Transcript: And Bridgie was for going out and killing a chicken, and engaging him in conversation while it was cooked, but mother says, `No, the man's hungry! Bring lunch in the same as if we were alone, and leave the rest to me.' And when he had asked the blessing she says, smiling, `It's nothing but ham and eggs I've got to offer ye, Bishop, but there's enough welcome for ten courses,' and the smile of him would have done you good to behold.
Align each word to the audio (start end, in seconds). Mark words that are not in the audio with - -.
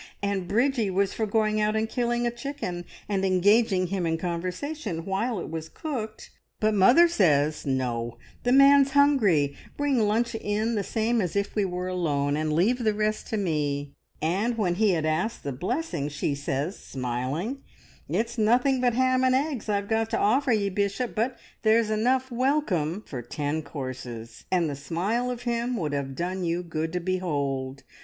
And 0.23 0.47
Bridgie 0.47 0.89
was 0.89 1.13
for 1.13 1.27
going 1.27 1.61
out 1.61 1.75
and 1.75 1.87
killing 1.87 2.25
a 2.25 2.31
chicken, 2.31 2.85
and 3.07 3.23
engaging 3.23 3.85
him 3.85 4.07
in 4.07 4.17
conversation 4.17 5.05
while 5.05 5.39
it 5.39 5.51
was 5.51 5.69
cooked, 5.69 6.31
but 6.59 6.73
mother 6.73 7.07
says, 7.07 7.65
`No, 7.65 8.17
the 8.41 8.51
man's 8.51 8.93
hungry! 8.97 9.55
Bring 9.77 9.99
lunch 9.99 10.33
in 10.33 10.73
the 10.73 10.83
same 10.83 11.21
as 11.21 11.35
if 11.35 11.53
we 11.53 11.65
were 11.65 11.87
alone, 11.87 12.35
and 12.35 12.51
leave 12.51 12.79
the 12.83 12.95
rest 12.95 13.27
to 13.27 13.37
me.' 13.37 13.93
And 14.23 14.57
when 14.57 14.73
he 14.73 14.89
had 14.93 15.05
asked 15.05 15.43
the 15.43 15.51
blessing 15.53 16.09
she 16.09 16.33
says, 16.33 16.79
smiling, 16.79 17.59
`It's 18.09 18.39
nothing 18.39 18.81
but 18.81 18.95
ham 18.95 19.23
and 19.23 19.35
eggs 19.35 19.69
I've 19.69 19.87
got 19.87 20.09
to 20.09 20.17
offer 20.17 20.51
ye, 20.51 20.69
Bishop, 20.69 21.13
but 21.13 21.37
there's 21.61 21.91
enough 21.91 22.31
welcome 22.31 23.03
for 23.05 23.21
ten 23.21 23.61
courses,' 23.61 24.45
and 24.51 24.67
the 24.67 24.75
smile 24.75 25.29
of 25.29 25.43
him 25.43 25.77
would 25.77 25.93
have 25.93 26.15
done 26.15 26.43
you 26.43 26.63
good 26.63 26.91
to 26.93 26.99
behold. 26.99 27.83